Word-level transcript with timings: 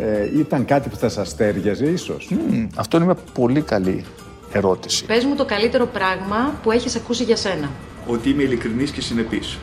ε, 0.00 0.38
ήταν 0.38 0.64
κάτι 0.64 0.88
που 0.88 0.96
θα 0.96 1.08
σας 1.08 1.36
τέριαζε 1.36 1.84
ίσως. 1.84 2.30
Αυτό 2.76 2.96
είναι 2.96 3.06
μια 3.06 3.16
πολύ 3.32 3.60
καλή 3.60 4.04
ερώτηση. 4.52 5.04
Πες 5.04 5.24
μου 5.24 5.34
το 5.34 5.44
καλύτερο 5.44 5.86
πράγμα 5.86 6.58
που 6.62 6.70
έχεις 6.70 6.96
ακούσει 6.96 7.24
για 7.24 7.36
σένα. 7.36 7.70
Ότι 8.06 8.30
είμαι 8.30 8.42
ειλικρινής 8.42 8.90
και 8.90 9.00
συνεπής. 9.00 9.58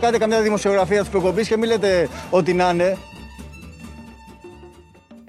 Κάντε 0.00 0.18
καμιά 0.18 0.42
δημοσιογραφία 0.42 1.02
τη 1.02 1.08
προκοπής 1.10 1.48
και 1.48 1.56
μην 1.56 1.68
λέτε 1.68 2.08
ό,τι 2.30 2.52
να 2.54 2.70
είναι. 2.70 2.96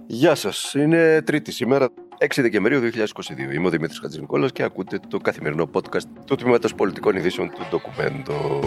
Γεια 0.08 0.36
σας. 0.36 0.74
Είναι 0.74 1.22
Τρίτη 1.22 1.52
σήμερα, 1.52 1.90
6 2.18 2.42
Δεκεμβρίου 2.42 2.80
2022. 2.80 3.54
Είμαι 3.54 3.68
ο 3.68 3.70
Δημήτρης 3.70 4.00
Χατζηνικόλας 4.00 4.52
και 4.52 4.64
ακούτε 4.64 5.00
το 5.08 5.18
καθημερινό 5.18 5.70
podcast 5.74 6.08
του 6.26 6.36
Τμήματος 6.36 6.76
Πολιτικών 6.76 7.16
Ειδήσεων 7.16 7.50
του 7.50 7.66
Ντοκουμέντο. 7.70 8.60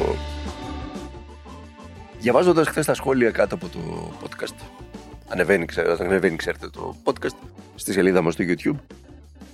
Διαβάζοντας 2.19 2.69
χθες 2.69 2.87
τα 2.87 2.95
σχόλια 2.95 3.31
κάτω 3.31 3.55
από 3.55 3.69
το 3.69 3.79
podcast, 4.23 4.55
ανεβαίνει, 5.31 5.65
ξέρετε, 5.65 6.05
ανεβαίνει 6.05 6.37
ξέρετε, 6.37 6.69
το 6.69 6.97
podcast 7.05 7.37
στη 7.75 7.93
σελίδα 7.93 8.23
μας 8.23 8.35
στο 8.35 8.45
YouTube 8.47 8.79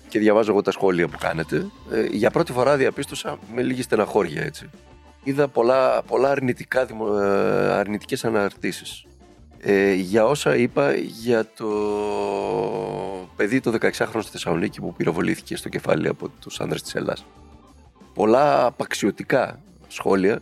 και 0.08 0.19
διαβάζω 0.19 0.50
εγώ 0.50 0.62
τα 0.62 0.70
σχόλια 0.70 1.08
που 1.08 1.19
κάνετε. 1.20 1.66
Ε, 1.92 2.05
για 2.10 2.30
πρώτη 2.30 2.52
φορά 2.52 2.77
διαπίστωσα 2.77 3.38
με 3.55 3.62
λίγη 3.62 3.82
στεναχώρια 3.82 4.42
έτσι. 4.42 4.70
Είδα 5.24 5.48
πολλά, 5.48 6.02
πολλά 6.02 6.30
αρνητικά, 6.30 6.84
δημο- 6.84 7.16
ε, 7.19 7.72
αρνητικές 7.72 8.24
αναρτήσεις 8.24 9.04
ε, 9.60 9.92
για 9.92 10.24
όσα 10.27 10.56
είπα 10.56 10.94
για 10.94 11.47
το 11.56 11.69
παιδί 13.36 13.60
το 13.60 13.70
16χρονο 13.80 14.20
στη 14.22 14.30
Θεσσαλονίκη 14.30 14.80
που 14.80 14.94
πυροβολήθηκε 14.94 15.56
στο 15.56 15.69
κεφάλι 15.69 16.08
από 16.08 16.28
τους 16.28 16.60
άνδρες 16.60 16.82
της 16.82 16.94
Ελλάς. 16.94 17.24
Πολλά 18.14 18.64
απαξιωτικά 18.66 19.60
σχόλια 19.88 20.41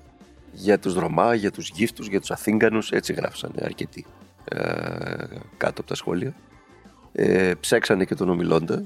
για 0.53 0.79
τους 0.79 0.95
Ρωμά, 0.95 1.35
για 1.35 1.51
τους 1.51 1.69
γύφτους, 1.75 2.09
για 2.09 2.21
τους 2.21 2.31
Αθήγανους, 2.31 2.91
έτσι 2.91 3.13
γράψανε 3.13 3.55
αρκετοί 3.63 4.07
ε, 4.07 4.24
κάτω 5.57 5.81
από 5.81 5.83
τα 5.83 5.95
σχόλια. 5.95 6.35
Ε, 7.13 7.53
ψέξανε 7.61 8.05
και 8.05 8.15
τον 8.15 8.29
ομιλώντα, 8.29 8.83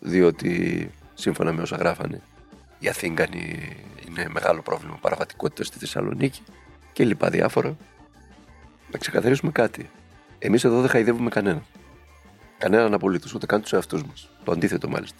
διότι 0.00 0.90
σύμφωνα 1.14 1.52
με 1.52 1.62
όσα 1.62 1.76
γράφανε 1.76 2.20
οι 2.84 2.88
Αθήγανοι 2.88 3.76
είναι 4.08 4.26
μεγάλο 4.32 4.62
πρόβλημα 4.62 4.98
παραβατικότητας 5.00 5.66
στη 5.66 5.78
Θεσσαλονίκη 5.78 6.42
και 6.92 7.04
λοιπά 7.04 7.30
διάφορα. 7.30 7.76
Να 8.92 8.98
ξεκαθαρίσουμε 8.98 9.52
κάτι. 9.52 9.90
Εμείς 10.38 10.64
εδώ 10.64 10.80
δεν 10.80 10.90
χαϊδεύουμε 10.90 11.30
κανέναν. 11.30 11.64
Κανέναν 12.58 12.94
απολύτως, 12.94 13.34
ούτε 13.34 13.46
καν 13.46 13.62
τους 13.62 13.72
εαυτούς 13.72 14.02
μας. 14.04 14.30
Το 14.44 14.52
αντίθετο 14.52 14.88
μάλιστα. 14.88 15.18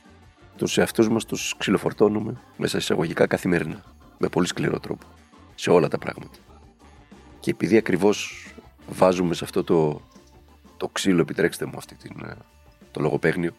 Τους 0.57 0.79
εαυτούς 0.79 1.09
μας 1.09 1.25
τους 1.25 1.55
ξυλοφορτώνουμε 1.59 2.37
μέσα 2.57 2.79
εισαγωγικά 2.79 3.27
καθημερινά. 3.27 3.83
Με 4.19 4.29
πολύ 4.29 4.47
σκληρό 4.47 4.81
τρόπο. 4.81 5.07
Σε 5.55 5.71
όλα 5.71 5.89
τα 5.89 5.99
πράγματα. 5.99 6.39
Και 7.41 7.51
επειδή 7.51 7.77
ακριβώς 7.77 8.47
βάζουμε 8.89 9.35
σε 9.35 9.45
αυτό 9.45 9.65
το, 9.65 10.01
το 10.77 10.89
ξύλο, 10.89 11.21
επιτρέξτε 11.21 11.67
μου 11.67 11.75
αυτή 11.77 11.95
την, 11.95 12.25
ε, 12.25 12.35
το 12.91 13.01
λογοπαίγνιο, 13.01 13.53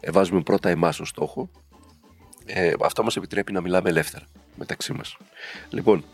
ε, 0.00 0.10
βάζουμε 0.10 0.40
πρώτα 0.42 0.68
εμάς 0.68 1.00
ως 1.00 1.08
στόχο, 1.08 1.50
ε, 2.46 2.72
αυτό 2.82 3.02
μας 3.02 3.16
επιτρέπει 3.16 3.52
να 3.52 3.60
μιλάμε 3.60 3.88
ελεύθερα 3.88 4.24
μεταξύ 4.54 4.92
μας. 4.92 5.16
Λοιπόν, 5.68 6.04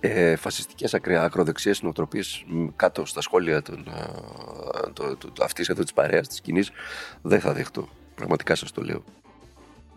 ε, 0.00 0.36
φασιστικές 0.36 0.94
ακρι- 0.94 1.16
ακροδεξιές 1.16 1.82
νοοτροπίες 1.82 2.44
μ, 2.46 2.66
κάτω 2.76 3.04
στα 3.04 3.20
σχόλια 3.20 3.62
των, 3.62 3.88
α, 3.88 4.92
το, 4.92 5.16
το, 5.16 5.30
το, 5.30 5.44
αυτής 5.44 5.68
εδώ 5.68 5.82
της 5.82 5.92
παρέας, 5.92 6.28
της 6.28 6.40
κοινής, 6.40 6.70
δεν 7.22 7.40
θα 7.40 7.52
δεχτώ. 7.52 7.88
Πραγματικά 8.14 8.54
σας 8.54 8.72
το 8.72 8.82
λέω. 8.82 9.04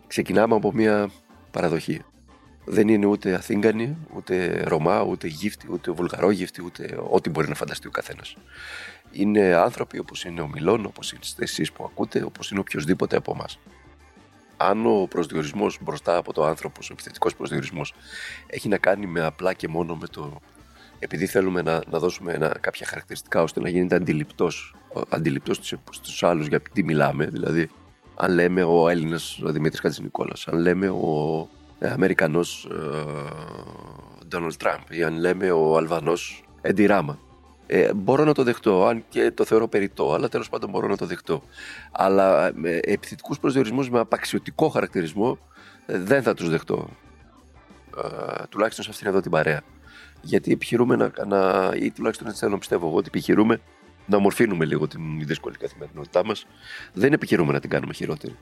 Ξεκινάμε 0.06 0.54
από 0.54 0.72
μια 0.72 1.10
παραδοχή. 1.50 2.02
Δεν 2.64 2.88
είναι 2.88 3.06
ούτε 3.06 3.34
Αθήγανοι, 3.34 3.96
ούτε 4.16 4.62
Ρωμά, 4.66 5.02
ούτε 5.02 5.26
γύφτη, 5.26 5.66
ούτε 5.70 5.90
βουλγαρόγυφτη, 5.90 6.64
ούτε 6.64 6.98
ό,τι 7.10 7.30
μπορεί 7.30 7.48
να 7.48 7.54
φανταστεί 7.54 7.86
ο 7.86 7.90
καθένας. 7.90 8.36
Είναι 9.10 9.54
άνθρωποι 9.54 9.98
όπως 9.98 10.24
είναι 10.24 10.40
ο 10.40 10.48
Μιλών, 10.48 10.86
όπως 10.86 11.12
είστε 11.12 11.42
εσείς 11.42 11.72
που 11.72 11.84
ακούτε, 11.84 12.22
όπως 12.22 12.50
είναι 12.50 12.60
οποιοδήποτε 12.60 13.16
από 13.16 13.32
εμάς. 13.34 13.58
Αν 14.56 14.86
ο 14.86 15.06
προσδιορισμός 15.10 15.78
μπροστά 15.80 16.16
από 16.16 16.32
το 16.32 16.44
άνθρωπος, 16.44 16.90
ο 16.90 16.92
επιθετικός 16.92 17.34
προσδιορισμός, 17.34 17.94
έχει 18.46 18.68
να 18.68 18.78
κάνει 18.78 19.06
με 19.06 19.24
απλά 19.24 19.52
και 19.52 19.68
μόνο 19.68 19.96
με 19.96 20.06
το. 20.06 20.40
Επειδή 20.98 21.26
θέλουμε 21.26 21.62
να, 21.62 21.82
να 21.90 21.98
δώσουμε 21.98 22.32
ένα, 22.32 22.56
κάποια 22.60 22.86
χαρακτηριστικά 22.86 23.42
ώστε 23.42 23.60
να 23.60 23.68
γίνεται 23.68 23.94
αντιληπτός 23.94 24.74
αντιληπτός 25.08 25.76
στους 25.90 26.22
άλλους 26.22 26.46
για 26.46 26.60
τι 26.60 26.84
μιλάμε. 26.84 27.26
Δηλαδή, 27.26 27.70
αν 28.16 28.32
λέμε 28.34 28.62
ο 28.62 28.88
Έλληνας 28.88 29.40
Δημήτρης 29.42 29.80
Χατζηνικόλας, 29.80 30.48
αν 30.48 30.58
λέμε 30.58 30.88
ο 30.88 31.48
ε, 31.82 31.90
Αμερικανός 31.90 32.68
Ντόναλτ 34.28 34.54
Τραμπ 34.54 34.80
ή 34.90 35.02
αν 35.02 35.18
λέμε 35.18 35.50
ο 35.50 35.76
Αλβανός 35.76 36.44
Έντι 36.60 36.86
Ράμα. 36.86 37.18
Ε, 37.66 37.92
μπορώ 37.94 38.24
να 38.24 38.34
το 38.34 38.42
δεχτώ, 38.42 38.86
αν 38.86 39.04
και 39.08 39.30
το 39.30 39.44
θεωρώ 39.44 39.68
περιττό, 39.68 40.12
αλλά 40.12 40.28
τέλος 40.28 40.48
πάντων 40.48 40.70
μπορώ 40.70 40.86
να 40.86 40.96
το 40.96 41.06
δεχτώ. 41.06 41.42
Αλλά 41.92 42.50
με 42.54 42.80
επιθετικούς 42.82 43.38
προσδιορισμούς 43.38 43.90
με 43.90 43.98
απαξιωτικό 43.98 44.68
χαρακτηρισμό 44.68 45.38
ε, 45.86 45.98
δεν 45.98 46.22
θα 46.22 46.34
τους 46.34 46.48
δεχτώ. 46.48 46.88
Ε, 48.04 48.42
τουλάχιστον 48.48 48.84
σε 48.84 48.90
αυτήν 48.90 49.06
εδώ 49.06 49.20
την 49.20 49.30
παρέα. 49.30 49.62
Γιατί 50.22 50.52
επιχειρούμε 50.52 50.96
να, 50.96 51.12
να 51.26 51.70
ή 51.76 51.90
τουλάχιστον 51.90 52.26
έτσι 52.26 52.38
θέλω 52.38 52.52
να 52.52 52.58
πιστεύω 52.58 52.86
εγώ, 52.86 52.96
ότι 52.96 53.06
επιχειρούμε 53.08 53.60
να 54.06 54.16
ομορφύνουμε 54.16 54.64
λίγο 54.64 54.88
την 54.88 55.00
δύσκολη 55.26 55.56
καθημερινότητά 55.56 56.24
μας. 56.24 56.46
Δεν 56.92 57.12
επιχειρούμε 57.12 57.52
να 57.52 57.60
την 57.60 57.70
κάνουμε 57.70 57.92
χειρότερη. 57.92 58.36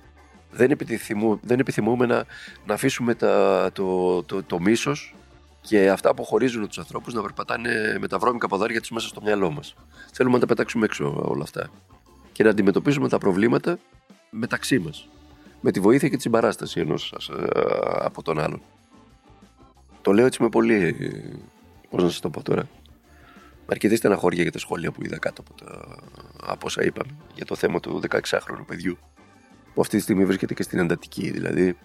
Δεν, 0.50 0.70
επιθυμούμε, 0.70 1.38
δεν 1.42 1.58
επιθυμούμε 1.58 2.06
να, 2.06 2.24
να 2.66 2.74
αφήσουμε 2.74 3.14
τα, 3.14 3.70
το, 3.72 4.22
το, 4.22 4.42
το 4.42 4.60
μίσος 4.60 5.14
και 5.60 5.90
αυτά 5.90 6.14
που 6.14 6.24
χωρίζουν 6.24 6.68
τους 6.68 6.78
ανθρώπους 6.78 7.14
να 7.14 7.22
περπατάνε 7.22 7.96
με 8.00 8.08
τα 8.08 8.18
βρώμικα 8.18 8.48
ποδάρια 8.48 8.80
τους 8.80 8.90
μέσα 8.90 9.08
στο 9.08 9.20
μυαλό 9.22 9.50
μας. 9.50 9.74
Θέλουμε 10.12 10.34
να 10.34 10.40
τα 10.40 10.46
πετάξουμε 10.46 10.84
έξω 10.84 11.24
όλα 11.28 11.42
αυτά. 11.42 11.70
Και 12.32 12.42
να 12.42 12.50
αντιμετωπίζουμε 12.50 13.08
τα 13.08 13.18
προβλήματα 13.18 13.78
μεταξύ 14.30 14.78
μας. 14.78 15.08
Με 15.60 15.70
τη 15.70 15.80
βοήθεια 15.80 16.08
και 16.08 16.16
τη 16.16 16.22
συμπαράσταση 16.22 16.80
ενός 16.80 17.14
από 17.98 18.22
τον 18.22 18.40
άλλον. 18.40 18.60
Το 20.02 20.12
λέω 20.12 20.26
έτσι 20.26 20.42
με 20.42 20.48
πολύ. 20.48 20.96
Πώς 21.90 22.02
να 22.02 22.08
σας 22.08 22.20
το 22.20 22.30
πω 22.30 22.42
τώρα. 22.42 22.62
Με 23.66 23.76
αρκετή 23.76 23.96
στεναχώρια 23.96 24.42
για 24.42 24.52
τα 24.52 24.58
σχόλια 24.58 24.90
που 24.90 25.04
είδα 25.04 25.18
κάτω 25.18 25.42
από, 25.48 25.64
τα, 25.64 25.96
από 26.46 26.66
όσα 26.66 26.84
είπαμε 26.84 27.12
για 27.34 27.44
το 27.44 27.54
θέμα 27.54 27.80
του 27.80 28.00
16χρονου 28.10 28.64
παιδιού. 28.66 28.98
Που 29.80 29.86
αυτή 29.86 29.98
τη 29.98 30.04
στιγμή 30.04 30.24
βρίσκεται 30.24 30.54
και 30.54 30.62
στην 30.62 30.78
εντατική. 30.78 31.30
Δηλαδή, 31.30 31.76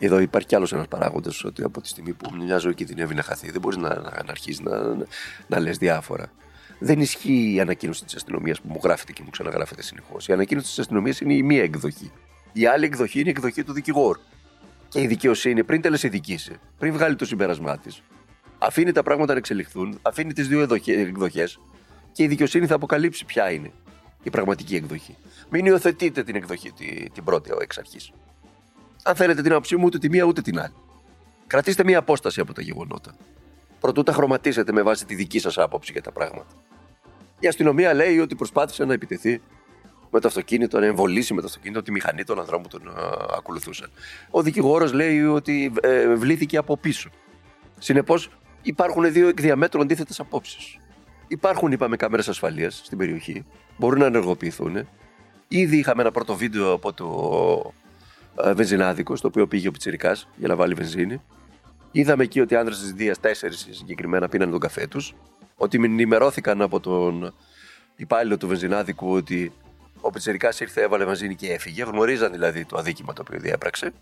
εδώ 0.00 0.18
υπάρχει 0.18 0.48
κι 0.48 0.54
άλλος 0.54 0.72
ένας 0.72 0.88
παράγοντας 0.88 1.44
ότι 1.44 1.62
από 1.62 1.80
τη 1.80 1.88
στιγμή 1.88 2.12
που 2.12 2.34
μια 2.34 2.58
ζωή 2.58 2.74
κινδυνεύει 2.74 3.14
να 3.14 3.22
χαθεί, 3.22 3.50
δεν 3.50 3.60
μπορείς 3.60 3.78
να, 3.78 3.88
να, 3.88 4.00
να 4.00 4.30
αρχίσεις 4.30 4.60
να, 4.60 4.82
να, 4.82 5.06
να 5.46 5.60
λες 5.60 5.78
διάφορα. 5.78 6.32
Δεν 6.78 7.00
ισχύει 7.00 7.54
η 7.54 7.60
ανακοίνωση 7.60 8.04
της 8.04 8.14
αστυνομίας 8.14 8.60
που 8.60 8.68
μου 8.68 8.80
γράφεται 8.82 9.12
και 9.12 9.22
μου 9.24 9.30
ξαναγράφεται 9.30 9.82
συνεχώς. 9.82 10.28
Η 10.28 10.32
ανακοίνωση 10.32 10.66
της 10.66 10.78
αστυνομίας 10.78 11.20
είναι 11.20 11.34
η 11.34 11.42
μία 11.42 11.62
εκδοχή. 11.62 12.12
Η 12.52 12.66
άλλη 12.66 12.84
εκδοχή 12.84 13.18
είναι 13.20 13.28
η 13.28 13.32
εκδοχή 13.36 13.64
του 13.64 13.72
δικηγόρου. 13.72 14.20
Και 14.88 15.00
η 15.00 15.06
δικαιοσύνη 15.06 15.64
πριν 15.64 15.80
τελεσυδικήσει, 15.80 16.52
πριν 16.78 16.92
βγάλει 16.92 17.16
το 17.16 17.24
συμπέρασμά 17.24 17.78
της, 17.78 18.02
αφήνει 18.58 18.92
τα 18.92 19.02
πράγματα 19.02 19.32
να 19.32 19.38
εξελιχθούν, 19.38 19.98
αφήνει 20.02 20.32
τις 20.32 20.48
δύο 20.48 20.68
εκδοχές 20.86 21.58
και 22.12 22.22
η 22.22 22.26
δικαιοσύνη 22.26 22.66
θα 22.66 22.74
αποκαλύψει 22.74 23.24
ποια 23.24 23.50
είναι 23.50 23.72
η 24.26 24.30
πραγματική 24.30 24.76
εκδοχή. 24.76 25.16
Μην 25.50 25.66
υιοθετείτε 25.66 26.22
την 26.22 26.34
εκδοχή 26.34 26.72
την, 26.72 27.12
την 27.12 27.24
πρώτη 27.24 27.50
εξ 27.60 27.78
αρχής. 27.78 28.12
Αν 29.02 29.14
θέλετε 29.14 29.42
την 29.42 29.52
άποψή 29.52 29.76
μου, 29.76 29.84
ούτε 29.84 29.98
τη 29.98 30.08
μία 30.08 30.24
ούτε 30.24 30.40
την 30.40 30.58
άλλη. 30.58 30.74
Κρατήστε 31.46 31.84
μία 31.84 31.98
απόσταση 31.98 32.40
από 32.40 32.52
τα 32.52 32.62
γεγονότα. 32.62 33.14
Προτού 33.80 34.02
τα 34.02 34.12
χρωματίσετε 34.12 34.72
με 34.72 34.82
βάση 34.82 35.06
τη 35.06 35.14
δική 35.14 35.38
σας 35.38 35.58
άποψη 35.58 35.92
για 35.92 36.02
τα 36.02 36.12
πράγματα. 36.12 36.54
Η 37.38 37.46
αστυνομία 37.46 37.94
λέει 37.94 38.18
ότι 38.18 38.34
προσπάθησε 38.34 38.84
να 38.84 38.92
επιτεθεί 38.92 39.40
με 40.10 40.20
το 40.20 40.28
αυτοκίνητο, 40.28 40.78
να 40.78 40.86
εμβολήσει 40.86 41.34
με 41.34 41.40
το 41.40 41.46
αυτοκίνητο 41.46 41.82
τη 41.82 41.90
μηχανή 41.92 42.24
των 42.24 42.38
ανδρών 42.38 42.62
που 42.62 42.68
τον 42.68 42.88
α, 42.88 42.92
ακολουθούσαν. 43.36 43.90
Ο 44.30 44.42
δικηγόρος 44.42 44.92
λέει 44.92 45.22
ότι 45.22 45.72
ε, 45.82 46.14
βλήθηκε 46.14 46.56
από 46.56 46.76
πίσω. 46.76 47.10
Συνεπώς, 47.78 48.30
υπάρχουν 48.62 49.12
δύο 49.12 49.28
εκ 49.28 49.40
διαμέτρου 49.40 49.80
αντίθετες 49.80 50.20
απόψεις. 50.20 50.78
Υπάρχουν, 51.28 51.72
είπαμε, 51.72 51.96
κάμερες 51.96 52.28
ασφαλείας 52.28 52.80
στην 52.84 52.98
περιοχή. 52.98 53.44
Μπορούν 53.76 53.98
να 53.98 54.06
ενεργοποιηθούν. 54.06 54.88
Ήδη 55.48 55.76
είχαμε 55.76 56.02
ένα 56.02 56.10
πρώτο 56.10 56.36
βίντεο 56.36 56.72
από 56.72 56.92
το 56.92 57.72
ε, 58.42 58.52
βενζινάδικο, 58.52 59.16
στο 59.16 59.28
οποίο 59.28 59.46
πήγε 59.46 59.68
ο 59.68 59.70
Πιτσυρικά 59.70 60.16
για 60.36 60.48
να 60.48 60.56
βάλει 60.56 60.74
βενζίνη. 60.74 61.20
Είδαμε 61.90 62.22
εκεί 62.22 62.40
ότι 62.40 62.54
οι 62.54 62.56
άνδρες 62.56 62.78
της 62.80 62.92
Δίας, 62.92 63.20
τέσσερις 63.20 63.68
συγκεκριμένα, 63.70 64.28
πίναν 64.28 64.50
τον 64.50 64.60
καφέ 64.60 64.86
τους. 64.86 65.14
Ότι 65.56 65.76
ενημερώθηκαν 65.84 66.62
από 66.62 66.80
τον 66.80 67.34
υπάλληλο 67.96 68.36
του 68.36 68.46
βενζινάδικου 68.46 69.10
ότι 69.10 69.52
ο 70.00 70.10
Πιτσυρικά 70.10 70.52
ήρθε, 70.60 70.82
έβαλε 70.82 71.04
βενζίνη 71.04 71.34
και 71.34 71.52
έφυγε. 71.52 71.84
Γνωρίζαν 71.84 72.32
δηλαδή 72.32 72.64
το 72.64 72.76
αδίκημα 72.78 73.12
το 73.12 73.22
οποίο 73.26 73.40
διέπραξε. 73.40 73.92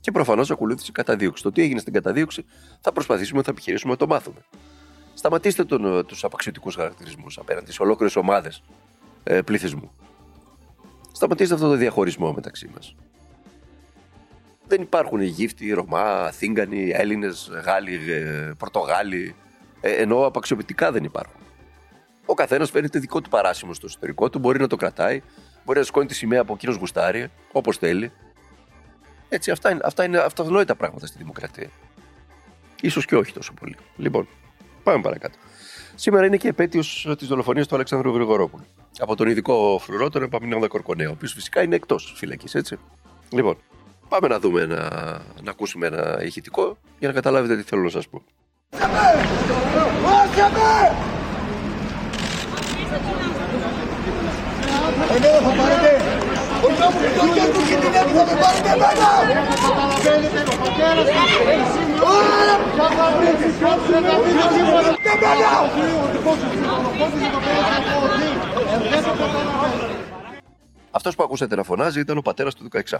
Και 0.00 0.10
προφανώς 0.10 0.50
ακολούθησε 0.50 0.92
καταδίωξη. 0.92 1.42
Το 1.42 1.52
τι 1.52 1.62
έγινε 1.62 1.80
στην 1.80 1.92
καταδίωξη 1.92 2.44
θα 2.80 2.92
προσπαθήσουμε, 2.92 3.42
θα 3.42 3.50
επιχειρήσουμε 3.50 3.92
να 3.92 3.98
το 3.98 4.06
μάθουμε. 4.06 4.44
Σταματήστε 5.14 5.64
τους 6.06 6.24
απαξιωτικούς 6.24 6.74
χαρακτηρισμούς 6.74 7.38
απέναντι 7.38 7.72
σε 7.72 7.82
ολόκληρες 7.82 8.16
ομάδες 8.16 8.62
ε, 9.22 9.42
πληθυσμού. 9.42 9.90
Σταματήστε 11.12 11.54
αυτό 11.54 11.68
το 11.68 11.74
διαχωρισμό 11.74 12.32
μεταξύ 12.32 12.70
μας. 12.74 12.94
Δεν 14.66 14.82
υπάρχουν 14.82 15.20
Αιγύπτιοι, 15.20 15.72
Ρωμά, 15.72 16.30
Θήγκανοι, 16.30 16.90
Έλληνες, 16.94 17.50
Γάλλοι, 17.64 18.12
ε, 18.12 18.52
Πορτογάλοι. 18.58 19.34
Ε, 19.80 19.90
ενώ 19.90 20.26
απαξιοποιητικά 20.26 20.92
δεν 20.92 21.04
υπάρχουν. 21.04 21.40
Ο 22.24 22.34
καθένας 22.34 22.70
φέρνει 22.70 22.88
το 22.88 22.98
δικό 22.98 23.20
του 23.20 23.28
παράσημο 23.28 23.74
στο 23.74 23.86
εσωτερικό 23.86 24.30
του, 24.30 24.38
μπορεί 24.38 24.58
να 24.60 24.66
το 24.66 24.76
κρατάει, 24.76 25.22
μπορεί 25.64 25.78
να 25.78 25.84
σηκώνει 25.84 26.06
τη 26.06 26.14
σημαία 26.14 26.40
από 26.40 26.52
εκείνος 26.52 26.76
γουστάρι, 26.76 27.30
όπως 27.52 27.76
θέλει. 27.76 28.12
Έτσι, 29.28 29.50
αυτά 29.50 29.70
είναι, 29.70 29.80
αυτά 29.84 30.04
είναι 30.04 30.18
αυτονόητα 30.18 30.74
πράγματα 30.74 31.06
στη 31.06 31.18
δημοκρατία. 31.18 31.70
Ίσως 32.80 33.04
και 33.04 33.16
όχι 33.16 33.32
τόσο 33.32 33.52
πολύ. 33.52 33.76
Λοιπόν, 33.96 34.28
πάμε 34.82 35.00
παρακάτω. 35.00 35.38
Σήμερα 36.00 36.26
είναι 36.26 36.36
και 36.36 36.48
επέτειος 36.48 37.14
της 37.18 37.28
δολοφονίας 37.28 37.66
του 37.66 37.74
Αλεξάνδρου 37.74 38.14
Γρηγορόπουλου. 38.14 38.64
Από 38.98 39.16
τον 39.16 39.28
ειδικό 39.28 39.80
φρουρό, 39.82 40.10
τον 40.10 40.22
Επαμινόντα 40.22 40.68
Κορκονέα, 40.68 41.08
ο 41.08 41.12
οποίος 41.12 41.32
φυσικά 41.32 41.62
είναι 41.62 41.74
εκτός 41.74 42.12
φυλακής, 42.16 42.54
έτσι. 42.54 42.78
Λοιπόν, 43.30 43.56
πάμε 44.08 44.28
να 44.28 44.38
δούμε, 44.38 44.66
να, 44.66 44.78
να 45.42 45.50
ακούσουμε 45.50 45.86
ένα 45.86 46.22
ηχητικό 46.22 46.76
για 46.98 47.08
να 47.08 47.14
καταλάβετε 47.14 47.56
τι 47.56 47.62
θέλω 47.62 47.82
να 47.82 47.90
σας 47.90 48.08
πω. 48.08 48.22
Εμένα 55.10 55.40
θα 55.40 55.54
πάρετε. 55.56 56.09
Όχι 56.66 56.82
όμως 56.82 57.02
το 57.18 57.24
χέρι 57.34 57.52
του 57.52 57.62
κινδυνεύει 57.68 58.12
θα 58.18 58.24
με 58.28 58.34
πάρετε 58.42 58.70
εμένα. 58.74 59.08
Θέλετε 60.06 60.40
το 60.48 60.54
πατέρα 60.62 61.02
Αυτός 70.90 71.14
που 71.14 71.22
ακούσατε 71.22 71.56
να 71.56 71.62
φωνάζει 71.62 72.00
ήταν 72.00 72.18
ο 72.18 72.22
πατέρας 72.22 72.54
του 72.54 72.68
16χρονου. 72.72 72.98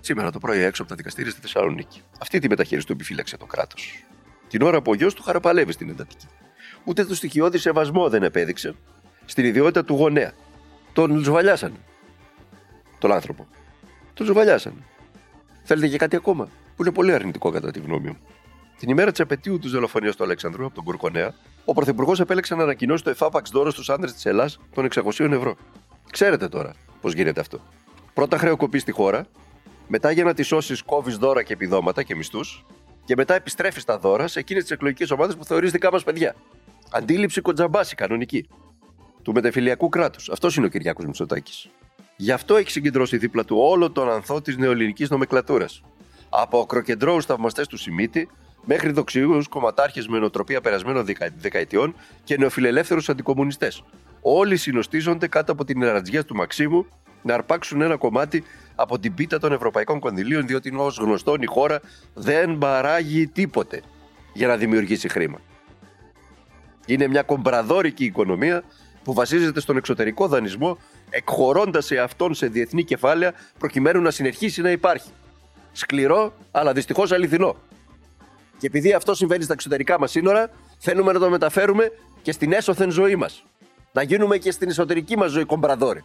Σήμερα 0.00 0.30
το 0.30 0.38
πρωί 0.38 0.62
έξω 0.62 0.82
από 0.82 0.90
τα 0.90 0.96
δικαστήρια 0.96 1.30
στη 1.30 1.40
Θεσσαλονίκη. 1.40 2.02
Αυτή 2.20 2.38
τη 2.38 2.48
μεταχείριση 2.48 2.86
του 2.86 2.92
επιφύλαξε 2.92 3.36
το 3.36 3.46
κράτος. 3.46 4.04
Την 4.48 4.62
ώρα 4.62 4.82
που 4.82 4.90
ο 4.90 4.94
γιος 4.94 5.14
του 5.14 5.22
χαραπαλεύει 5.22 5.72
στην 5.72 5.90
εντατική. 5.90 6.26
Ούτε 6.84 7.04
το 7.04 7.14
στοιχειώδης 7.14 7.60
σεβασμό 7.60 8.08
δεν 8.08 8.22
επέδειξε 8.22 8.74
στην 9.24 9.44
ιδιότητα 9.44 9.84
του 9.84 9.94
γονέα. 9.94 10.32
Τον 10.92 11.18
ζουβαλιάσανε. 11.18 11.76
Τον 12.98 13.12
άνθρωπο. 13.12 13.46
Τον 14.14 14.26
ζουβαλιάσανε. 14.26 14.84
Θέλετε 15.62 15.88
και 15.88 15.96
κάτι 15.96 16.16
ακόμα, 16.16 16.48
που 16.76 16.82
είναι 16.82 16.92
πολύ 16.92 17.12
αρνητικό 17.12 17.50
κατά 17.50 17.70
τη 17.70 17.80
γνώμη 17.80 18.08
μου. 18.08 18.18
Την 18.78 18.88
ημέρα 18.88 19.10
της 19.10 19.20
επαιτίου 19.20 19.58
τη 19.58 19.68
δολοφονίας 19.68 20.16
του 20.16 20.24
Αλεξανδρού 20.24 20.64
από 20.64 20.74
τον 20.74 20.84
Κουρκονέα, 20.84 21.34
ο 21.64 21.72
Πρωθυπουργός 21.72 22.20
επέλεξε 22.20 22.54
να 22.54 22.62
ανακοινώσει 22.62 23.04
το 23.04 23.10
εφάπαξ 23.10 23.50
δώρος 23.50 23.72
στους 23.72 23.90
άντρε 23.90 24.10
της 24.10 24.26
Ελλάδα 24.26 24.50
των 24.74 24.84
600 24.84 25.32
ευρώ. 25.32 25.56
Ξέρετε 26.10 26.48
τώρα 26.48 26.72
πώς 27.00 27.12
γίνεται 27.12 27.40
αυτό. 27.40 27.60
Πρώτα 28.14 28.38
χρεοκοπείς 28.38 28.82
στη 28.82 28.92
χώρα, 28.92 29.26
μετά 29.88 30.10
για 30.10 30.24
να 30.24 30.34
τη 30.34 30.42
σώσεις 30.42 30.82
κόβεις 30.82 31.16
δώρα 31.16 31.42
και 31.42 31.52
επιδόματα 31.52 32.02
και 32.02 32.14
μισθούς, 32.14 32.64
και 33.04 33.14
μετά 33.16 33.34
επιστρέφεις 33.34 33.84
τα 33.84 33.98
δώρα 33.98 34.28
σε 34.28 34.38
εκείνες 34.38 34.62
τις 34.62 34.72
εκλογικές 34.72 35.10
ομάδες 35.10 35.36
που 35.36 35.44
θεωρείς 35.44 35.72
δικά 35.72 35.92
μας 35.92 36.04
παιδιά. 36.04 36.34
Αντίληψη 36.90 37.40
κοντζαμπάση, 37.40 37.94
κανονική. 37.94 38.48
Του 39.22 39.32
μετεφιλιακού 39.32 39.88
κράτους. 39.88 40.28
Αυτός 40.30 40.56
είναι 40.56 40.66
ο 40.66 40.68
Κυριάκος 40.68 41.04
Μητσοτάκης. 41.04 41.68
Γι' 42.20 42.32
αυτό 42.32 42.56
έχει 42.56 42.70
συγκεντρώσει 42.70 43.16
δίπλα 43.16 43.44
του 43.44 43.56
όλο 43.58 43.90
τον 43.90 44.10
ανθό 44.10 44.40
της 44.40 44.56
νεοελληνικής 44.56 45.10
νομεκλατούρας. 45.10 45.82
Από 46.28 46.60
ακροκεντρώους 46.60 47.24
θαυμαστές 47.24 47.66
του 47.66 47.76
Σιμίτη 47.76 48.28
μέχρι 48.64 48.90
δοξιούς 48.90 49.48
κομματάρχες 49.48 50.08
με 50.08 50.18
νοοτροπία 50.18 50.60
περασμένων 50.60 51.04
δεκα... 51.04 51.28
δεκαετιών 51.38 51.94
και 52.24 52.36
νεοφιλελεύθερους 52.36 53.08
αντικομουνιστές. 53.08 53.82
Όλοι 54.20 54.56
συνοστίζονται 54.56 55.28
κάτω 55.28 55.52
από 55.52 55.64
την 55.64 55.82
ερατζιά 55.82 56.24
του 56.24 56.34
Μαξίμου 56.34 56.86
να 57.22 57.34
αρπάξουν 57.34 57.80
ένα 57.80 57.96
κομμάτι 57.96 58.44
από 58.74 58.98
την 58.98 59.14
πίτα 59.14 59.38
των 59.38 59.52
ευρωπαϊκών 59.52 59.98
κονδυλίων, 59.98 60.46
διότι 60.46 60.74
ως 60.76 60.98
γνωστόν 60.98 61.42
η 61.42 61.46
χώρα 61.46 61.80
δεν 62.14 62.58
παράγει 62.58 63.26
τίποτε 63.26 63.82
για 64.32 64.46
να 64.46 64.56
δημιουργήσει 64.56 65.08
χρήμα. 65.08 65.40
Είναι 66.86 67.08
μια 67.08 67.22
κομπραδόρικη 67.22 68.04
οικονομία 68.04 68.62
που 69.02 69.12
βασίζεται 69.12 69.60
στον 69.60 69.76
εξωτερικό 69.76 70.28
δανεισμό, 70.28 70.78
εκχωρώντας 71.10 71.84
σε 71.84 71.98
αυτόν 71.98 72.34
σε 72.34 72.46
διεθνή 72.46 72.84
κεφάλαια 72.84 73.32
προκειμένου 73.58 74.00
να 74.00 74.10
συνεχίσει 74.10 74.60
να 74.60 74.70
υπάρχει. 74.70 75.10
Σκληρό, 75.72 76.32
αλλά 76.50 76.72
δυστυχώς 76.72 77.12
αληθινό. 77.12 77.56
Και 78.58 78.66
επειδή 78.66 78.92
αυτό 78.92 79.14
συμβαίνει 79.14 79.42
στα 79.42 79.52
εξωτερικά 79.52 79.98
μας 79.98 80.10
σύνορα, 80.10 80.50
θέλουμε 80.78 81.12
να 81.12 81.18
το 81.18 81.30
μεταφέρουμε 81.30 81.92
και 82.22 82.32
στην 82.32 82.52
έσωθεν 82.52 82.90
ζωή 82.90 83.16
μας. 83.16 83.44
Να 83.92 84.02
γίνουμε 84.02 84.38
και 84.38 84.50
στην 84.50 84.68
εσωτερική 84.68 85.16
μας 85.16 85.30
ζωή 85.30 85.44
κομπραδόροι. 85.44 86.04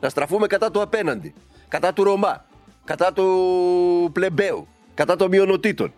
Να 0.00 0.08
στραφούμε 0.08 0.46
κατά 0.46 0.70
του 0.70 0.80
απέναντι. 0.80 1.34
Κατά 1.68 1.92
του 1.92 2.04
Ρωμά. 2.04 2.44
Κατά 2.84 3.12
του 3.12 4.10
πλεμπαίου. 4.12 4.68
Κατά 4.94 5.16
των 5.16 5.28
μειονοτήτων. 5.28 5.92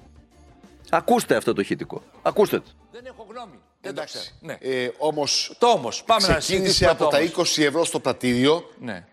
Ακούστε 0.91 1.37
αυτό 1.37 1.53
το 1.53 1.61
ηχητικό. 1.61 2.03
Ακούστε 2.23 2.59
το. 2.59 2.71
Δεν 2.93 3.07
έχω 3.07 3.27
γνώμη. 3.31 3.59
Εντάξει. 3.83 4.35
Ναι. 4.41 4.57
Ε, 4.61 4.91
Όμως. 4.99 5.55
Το 5.59 5.67
όμως. 5.67 6.03
Πάμε 6.07 6.27
να 6.27 6.35
ξεκίνησε 6.35 6.63
συζητήσουμε 6.63 6.91
από 6.91 7.05
το 7.05 7.11
τα 7.11 7.19
όμως. 7.19 7.59
20 7.59 7.63
ευρώ 7.65 7.85
στο 7.85 8.01
πρατήριο. 8.01 8.71
Ναι. 8.81 9.05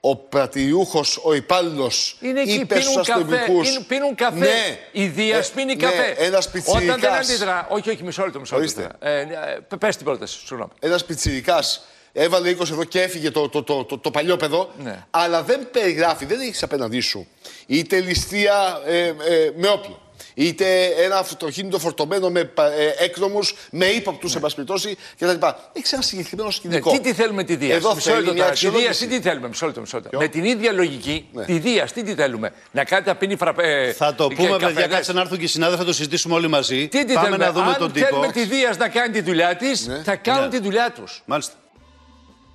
Ο 0.00 0.16
πρατηριούχος, 0.16 1.20
ο 1.22 1.34
υπάλληλος, 1.34 2.18
Είναι 2.20 2.40
εκεί, 2.40 2.52
είπε 2.52 2.74
πίνουν 2.74 2.92
στους 2.92 3.06
καφέ. 3.06 3.20
αστυνομικούς. 3.22 3.70
είναι- 3.70 3.84
Πίνουν 3.84 4.14
καφέ. 4.14 4.38
Ναι. 4.38 4.78
Η 4.92 5.06
Δία 5.06 5.36
Ε, 5.36 5.44
πίνει 5.54 5.74
ναι, 5.74 5.82
καφέ. 5.82 6.10
ένας 6.18 6.46
Όταν 6.46 6.62
δεν 6.62 6.74
πιτσιρικάς. 6.74 7.28
αντιδρά. 7.30 7.66
Όχι, 7.70 7.90
όχι, 7.90 8.02
μισό 8.02 8.24
λεπτό. 8.24 8.40
Μισό 8.40 8.58
λεπτό. 8.58 8.80
Ορίστε. 8.82 8.96
Ε, 9.08 9.20
ε, 9.20 9.76
πες 9.78 9.96
την 9.96 10.04
πρόταση, 10.04 10.38
συγγνώμη. 10.46 10.70
Ένας 10.80 11.04
πιτσιρικάς 11.04 11.84
έβαλε 12.12 12.48
20 12.50 12.60
ευρώ 12.70 12.84
και 12.84 13.00
έφυγε 13.02 13.30
το, 13.30 13.48
το, 13.48 13.62
το, 13.62 13.84
το, 13.84 13.98
το 13.98 14.10
παλιό 14.10 14.36
παιδό. 14.36 14.70
Ναι. 14.78 15.04
Αλλά 15.10 15.42
δεν 15.42 15.70
περιγράφει, 15.70 16.24
δεν 16.24 16.40
έχεις 16.40 16.62
απέναντί 16.62 17.00
σου 17.00 17.26
είτε 17.66 18.00
ληστεία 18.00 18.80
ε, 18.86 19.06
ε, 19.06 19.14
με 19.56 19.68
όπλο. 19.68 20.05
Είτε 20.34 20.84
ένα 20.84 21.18
αυτοκίνητο 21.18 21.78
φορτωμένο 21.78 22.30
με 22.30 22.40
ε, 22.40 23.04
έκδρομου, 23.04 23.38
με 23.70 23.86
ύποπτους, 23.86 24.30
σε 24.30 24.40
πάση 24.40 24.54
περιπτώσει 24.54 24.96
κτλ. 25.18 25.46
Έχει 25.72 25.94
ένα 25.94 26.02
συγκεκριμένο 26.02 26.48
Ναι, 26.48 26.54
σκηνικό. 26.54 26.90
τι 26.90 27.00
τη 27.00 27.12
θέλουμε 27.12 27.44
τη 27.44 27.56
Δία. 27.56 27.74
Εδώ 27.74 27.94
Μισό 27.94 28.10
θέλει 28.10 28.16
λεπτό 28.24 28.32
μια 28.32 28.42
τώρα. 28.42 28.54
Τη 28.54 28.58
Δία, 28.60 28.70
αξιολόγηση. 28.70 29.06
τι 29.06 29.16
τη 29.16 29.22
θέλουμε; 29.28 29.48
Μισό 29.48 29.66
λεπτό, 29.66 29.80
μισό 29.80 29.96
λεπτό. 29.96 30.10
Ποιο; 30.10 30.18
Με 30.18 30.28
την 30.28 30.44
ίδια 30.44 30.72
λογική, 30.72 31.28
Ναι. 31.32 31.44
τη 31.44 31.58
Δία, 31.58 31.86
τι 31.94 32.02
τη 32.02 32.14
θέλουμε; 32.14 32.52
Να 32.70 32.84
κάνετε 32.84 33.10
να 33.10 33.16
πίνει 33.16 33.36
φραπέ. 33.36 33.94
Θα 33.96 34.14
το 34.14 34.28
και 34.28 34.34
πούμε, 34.34 34.48
παιδιά, 34.48 34.66
καφέδες. 34.66 34.94
κάτσε 34.94 35.12
να 35.12 35.20
έρθουν 35.20 35.38
και 35.38 35.44
οι 35.44 35.46
συνάδελφοι, 35.46 35.80
θα 35.80 35.86
το 35.88 35.92
συζητήσουμε 35.94 36.34
όλοι 36.34 36.48
μαζί. 36.48 36.88
Τι 36.88 37.04
τη 37.04 37.12
Πάμε 37.12 37.26
θέλουμε; 37.26 37.44
να 37.44 37.52
δούμε 37.52 37.66
Αν 37.66 37.76
τον 37.78 37.92
τύπο. 37.92 38.06
θέλουμε 38.06 38.32
τη 38.32 38.44
Δία 38.44 38.74
να 38.78 38.88
κάνει 38.88 39.12
τη 39.12 39.20
δουλειά 39.20 39.56
της, 39.56 39.88
θα 40.04 40.16
κάνουν 40.16 40.42
Ναι. 40.44 40.48
τη 40.50 40.58
δουλειά 40.60 40.92
τους. 40.92 41.22
Μάλιστα. 41.24 41.54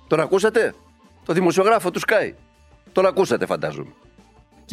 Τον 0.08 0.20
ακούσατε; 0.20 0.74
Το 1.24 1.32
δημοσιογράφο 1.32 1.90
του 1.90 2.00
Sky. 2.08 2.32
Τον 2.92 3.06
ακούσατε, 3.06 3.46
φαντάζομαι. 3.46 3.90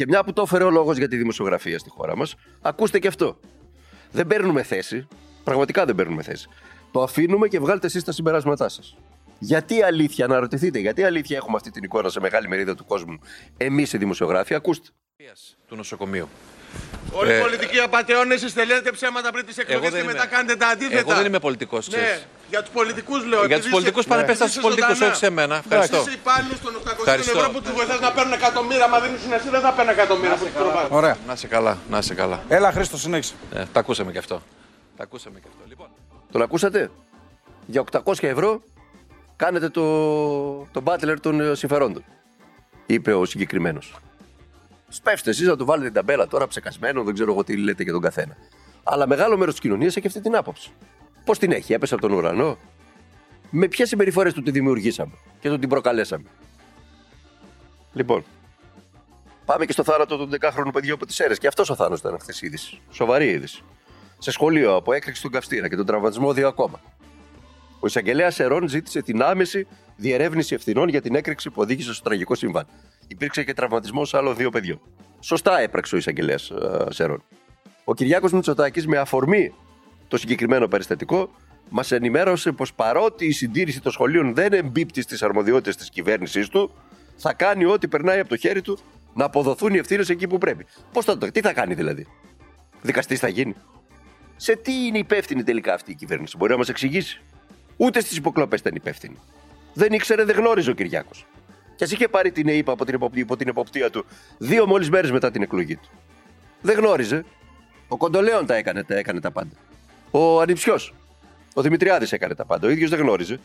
Και 0.00 0.06
μια 0.06 0.24
που 0.24 0.32
το 0.32 0.42
έφερε 0.42 0.64
ο 0.64 0.70
λόγος 0.70 0.96
για 0.96 1.08
τη 1.08 1.16
δημοσιογραφία 1.16 1.78
στη 1.78 1.90
χώρα 1.90 2.16
μας, 2.16 2.34
ακούστε 2.62 2.98
και 2.98 3.08
αυτό. 3.08 3.38
Δεν 4.12 4.26
παίρνουμε 4.26 4.62
θέση. 4.62 5.08
Πραγματικά 5.44 5.84
δεν 5.84 5.94
παίρνουμε 5.94 6.22
θέση. 6.22 6.48
Το 6.92 7.02
αφήνουμε 7.02 7.48
και 7.48 7.58
βγάλετε 7.58 7.86
εσείς 7.86 8.04
τα 8.04 8.12
συμπεράσματά 8.12 8.68
σας. 8.68 8.96
Γιατί 9.38 9.82
αλήθεια, 9.82 10.26
να 10.26 10.38
ρωτηθείτε, 10.40 10.78
γιατί 10.78 11.04
αλήθεια 11.04 11.36
έχουμε 11.36 11.56
αυτή 11.56 11.70
την 11.70 11.84
εικόνα 11.84 12.08
σε 12.08 12.20
μεγάλη 12.20 12.48
μερίδα 12.48 12.74
του 12.74 12.84
κόσμου, 12.84 13.18
εμείς 13.56 13.92
οι 13.92 13.98
δημοσιογράφοι, 13.98 14.54
ακούστε. 14.54 14.88
του 15.68 15.76
νοσοκομείου. 15.76 16.28
Όλοι 17.12 17.30
οι 17.30 17.34
Ε, 17.34 17.40
πολιτικοί 17.40 17.78
απαταιώνε, 17.78 18.34
εσείς 18.34 18.56
λέτε 18.56 18.90
ψέματα 18.92 19.32
πριν 19.32 19.46
τις 19.46 19.58
εκλογές 19.58 19.90
δεν 19.90 19.98
και 20.00 20.04
είμαι. 20.04 20.12
μετά 20.12 20.26
κάνετε 20.26 20.56
τα 20.56 20.68
αντίθετα. 20.68 20.98
Εγώ 20.98 21.14
δεν 21.14 21.26
είμαι 21.26 21.38
πολιτικός, 21.38 21.88
Ναι, 21.88 21.96
ξέρεις. 21.96 22.26
Για 22.50 22.60
τους 22.62 22.70
πολιτικούς 22.78 23.20
λέω. 23.30 23.38
Για 23.38 23.56
επειδή 23.56 23.60
τους 23.60 23.70
πολιτικούς 23.70 24.00
είστε- 24.02 24.12
πάνε 24.14 24.26
πες 24.28 24.38
τα 24.38 24.44
είστε 24.44 24.58
στους 24.58 24.62
πολιτικούς, 24.66 24.94
ζωντανά. 24.96 25.12
όχι 25.12 25.24
σε 25.24 25.30
μένα. 25.38 25.56
Ευχαριστώ. 25.64 25.96
Είσαι 26.00 26.12
υπάλληλος 26.20 26.58
των 26.64 26.72
800 26.76 27.04
Ευχαριστώ. 27.06 27.38
ευρώ 27.38 27.50
που 27.54 27.60
τους 27.62 27.72
βοηθάς 27.78 28.00
να 28.00 28.10
παίρνουν 28.12 28.32
εκατομμύρια. 28.32 28.88
Μα 28.88 28.98
δεν 29.00 29.10
ήσουν 29.14 29.32
εσύ, 29.32 29.48
δεν 29.48 29.60
θα 29.66 29.72
παίρνουν 29.76 29.92
εκατομμύρια 29.96 30.34
από 30.36 30.44
την 30.44 30.52
προπάγανδα. 30.52 30.96
Ωραία. 31.00 31.16
Να 31.26 31.32
είσαι 31.32 31.46
καλά, 31.46 31.74
να 31.90 31.98
είσαι 31.98 32.14
καλά. 32.14 32.38
Έλα, 32.48 32.68
Χρήστο, 32.72 32.96
συνέχισε. 32.98 33.34
Ε, 33.54 33.64
τα 33.72 33.80
ακούσαμε 33.80 34.10
και 34.12 34.18
αυτό. 34.18 34.36
Τα 34.96 35.02
ακούσαμε 35.02 35.38
και 35.42 35.46
αυτό. 35.52 35.62
Λοιπόν, 35.68 35.88
Τον 36.32 36.42
ακούσατε; 36.42 36.90
Για 37.66 37.80
800 37.80 38.26
ευρώ 38.28 38.50
Κάνετε 39.36 39.68
το, 39.68 39.82
το 40.72 40.80
μπάτλερ 40.82 41.20
των 41.20 41.40
ε, 41.40 41.54
συμφερόντων. 41.54 42.04
Είπε 42.86 43.12
ο 43.14 43.24
συγκεκριμένος. 43.24 43.96
Σπεύστε 44.88 45.30
εσείς 45.30 45.46
να 45.46 45.56
του 45.56 45.64
βάλετε 45.64 45.86
την 45.86 45.94
ταμπέλα 45.94 46.26
τώρα 46.26 46.46
ψεκασμένο, 46.48 47.02
δεν 47.04 47.14
ξέρω 47.14 47.32
εγώ 47.32 47.44
τι 47.44 47.56
λέτε 47.56 47.82
για 47.82 47.92
τον 47.92 48.00
καθένα. 48.00 48.36
Αλλά 48.84 49.06
μεγάλο 49.06 49.36
μέρος 49.36 49.52
της 49.54 49.62
κοινωνίας 49.62 49.96
έχει 49.96 50.06
αυτή 50.06 50.20
την 50.20 50.36
άποψη. 50.36 50.70
Πώς 51.30 51.38
την 51.38 51.52
έχει, 51.52 51.72
έπεσε 51.72 51.94
από 51.94 52.02
τον 52.08 52.16
ουρανό; 52.16 52.58
Με 53.50 53.68
ποιες 53.68 53.88
συμπεριφορές 53.88 54.32
του 54.32 54.42
τη 54.42 54.50
δημιουργήσαμε 54.50 55.12
και 55.40 55.48
του 55.48 55.58
την 55.58 55.68
προκαλέσαμε; 55.68 56.24
Λοιπόν, 57.92 58.24
πάμε 59.44 59.64
και 59.64 59.72
στο 59.72 59.84
θάνατο 59.84 60.16
του 60.16 60.28
10χρονου 60.40 60.70
παιδιού 60.72 60.94
από 60.94 61.06
τις 61.06 61.20
αίρε. 61.20 61.34
Και 61.34 61.46
αυτός 61.46 61.70
ο 61.70 61.74
θάνατο 61.74 62.08
ήταν 62.08 62.18
χθες 62.20 62.42
η 62.42 62.46
είδηση. 62.46 62.80
Σοβαρή 62.90 63.28
είδηση. 63.28 63.62
Σε 64.18 64.30
σχολείο 64.30 64.74
από 64.74 64.92
έκρηξη 64.92 65.22
του 65.22 65.30
καυστήρα 65.30 65.68
και 65.68 65.76
τον 65.76 65.86
τραυματισμό 65.86 66.32
δύο 66.32 66.48
ακόμα. 66.48 66.80
Ο 67.80 67.86
εισαγγελέας 67.86 68.38
Ερών 68.40 68.68
ζήτησε 68.68 69.02
την 69.02 69.22
άμεση 69.22 69.66
διερεύνηση 69.96 70.54
ευθυνών 70.54 70.88
για 70.88 71.00
την 71.00 71.14
έκρηξη 71.14 71.50
που 71.50 71.62
οδήγησε 71.62 71.94
στο 71.94 72.02
τραγικό 72.02 72.34
συμβάν. 72.34 72.66
Υπήρξε 73.08 73.44
και 73.44 73.54
τραυματισμό 73.54 74.02
άλλων 74.12 74.36
δύο 74.36 74.50
παιδιών. 74.50 74.80
Σωστά 75.20 75.60
έπραξε 75.60 75.94
ο 75.94 75.98
εισαγγελέας 75.98 76.52
Σερών. 76.88 77.22
Ο 77.84 77.94
Κυριάκος 77.94 78.32
Μητσοτάκης, 78.32 78.86
με 78.86 78.98
αφορμή 78.98 79.54
το 80.10 80.16
συγκεκριμένο 80.16 80.68
περιστατικό, 80.68 81.30
μας 81.68 81.92
ενημέρωσε 81.92 82.52
πως 82.52 82.74
παρότι 82.74 83.26
η 83.26 83.32
συντήρηση 83.32 83.80
των 83.80 83.92
σχολείων 83.92 84.34
δεν 84.34 84.52
εμπίπτει 84.52 85.02
στις 85.02 85.22
αρμοδιότητες 85.22 85.76
της 85.76 85.90
κυβέρνησής 85.90 86.48
του, 86.48 86.74
θα 87.16 87.32
κάνει 87.32 87.64
ό,τι 87.64 87.88
περνάει 87.88 88.18
από 88.18 88.28
το 88.28 88.36
χέρι 88.36 88.62
του 88.62 88.78
να 89.14 89.24
αποδοθούν 89.24 89.74
οι 89.74 89.78
ευθύνες 89.78 90.08
εκεί 90.08 90.26
που 90.26 90.38
πρέπει. 90.38 90.66
Πώς 90.92 91.04
θα 91.04 91.18
το, 91.18 91.30
τι 91.30 91.40
θα 91.40 91.52
κάνει 91.52 91.74
δηλαδή, 91.74 92.06
Δικαστής 92.82 93.18
θα 93.18 93.28
γίνει; 93.28 93.54
Σε 94.36 94.56
τι 94.56 94.72
είναι 94.72 94.98
υπεύθυνη 94.98 95.42
τελικά 95.42 95.74
αυτή 95.74 95.90
η 95.90 95.94
κυβέρνηση, 95.94 96.36
μπορεί 96.36 96.50
να 96.50 96.58
μας 96.58 96.68
εξηγήσει; 96.68 97.20
Ούτε 97.76 98.00
στις 98.00 98.16
υποκλοπές 98.16 98.60
ήταν 98.60 98.74
υπεύθυνη. 98.74 99.18
Δεν 99.74 99.92
ήξερε, 99.92 100.24
δεν 100.24 100.36
γνώριζε 100.36 100.70
ο 100.70 100.74
Κυριάκος. 100.74 101.26
Και 101.76 101.84
ας 101.84 101.92
είχε 101.92 102.08
πάρει 102.08 102.32
την 102.32 102.48
ΕΕΠ 102.48 102.70
από 102.70 102.84
την, 102.84 102.94
εποπτεία, 102.94 103.22
από 103.22 103.36
την 103.36 103.48
εποπτεία 103.48 103.90
του 103.90 104.04
δύο 104.38 104.66
μόλις 104.66 104.90
μέρες 104.90 105.10
μετά 105.10 105.30
την 105.30 105.42
εκλογή 105.42 105.76
του. 105.76 105.88
Δεν 106.60 106.76
γνώριζε. 106.76 107.24
Ο 107.88 107.96
Κοντολέον 107.96 108.46
τα 108.46 108.54
έκανε, 108.54 108.82
τα 108.82 108.96
έκανε 108.96 109.20
τα 109.20 109.30
πάντα. 109.30 109.54
Ο 110.10 110.40
Ανιψιός. 110.40 110.94
Ο 111.54 111.62
Δημητριάδης 111.62 112.12
έκανε 112.12 112.34
τα 112.34 112.44
πάντα. 112.44 112.66
Ο 112.66 112.70
ίδιος 112.70 112.90
δεν 112.90 112.98
γνώριζε. 112.98 113.40